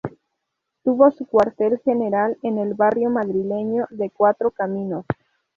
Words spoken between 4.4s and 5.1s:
Caminos.